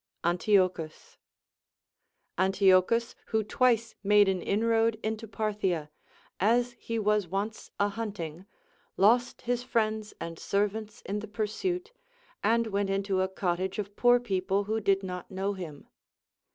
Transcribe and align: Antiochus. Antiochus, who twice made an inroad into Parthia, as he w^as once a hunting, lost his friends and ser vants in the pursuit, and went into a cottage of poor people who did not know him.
Antiochus. 0.23 1.19
Antiochus, 2.35 3.13
who 3.27 3.43
twice 3.43 3.93
made 4.03 4.27
an 4.27 4.41
inroad 4.41 4.97
into 5.03 5.27
Parthia, 5.27 5.91
as 6.39 6.71
he 6.79 6.97
w^as 6.99 7.27
once 7.27 7.69
a 7.79 7.89
hunting, 7.89 8.47
lost 8.97 9.41
his 9.43 9.61
friends 9.61 10.15
and 10.19 10.39
ser 10.39 10.67
vants 10.67 11.03
in 11.05 11.19
the 11.19 11.27
pursuit, 11.27 11.91
and 12.43 12.65
went 12.65 12.89
into 12.89 13.21
a 13.21 13.27
cottage 13.29 13.77
of 13.77 13.95
poor 13.95 14.19
people 14.19 14.63
who 14.63 14.79
did 14.81 15.03
not 15.03 15.29
know 15.29 15.53
him. 15.53 15.87